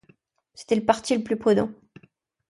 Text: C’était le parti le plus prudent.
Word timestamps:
C’était 0.55 0.77
le 0.77 0.83
parti 0.83 1.15
le 1.15 1.23
plus 1.23 1.37
prudent. 1.37 1.69